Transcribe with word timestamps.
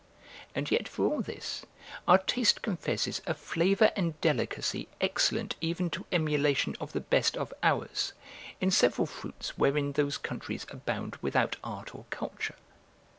And 0.55 0.71
yet 0.71 0.87
for 0.87 1.05
all 1.05 1.21
this, 1.21 1.63
our 2.07 2.17
taste 2.17 2.63
confesses 2.63 3.21
a 3.27 3.35
flavour 3.35 3.91
and 3.95 4.19
delicacy 4.19 4.87
excellent 4.99 5.55
even 5.61 5.91
to 5.91 6.07
emulation 6.11 6.75
of 6.79 6.93
the 6.93 7.01
best 7.01 7.37
of 7.37 7.53
ours, 7.61 8.13
in 8.59 8.71
several 8.71 9.05
fruits 9.05 9.59
wherein 9.59 9.91
those 9.91 10.17
countries 10.17 10.65
abound 10.71 11.19
without 11.21 11.57
art 11.63 11.93
or 11.93 12.05
culture. 12.09 12.55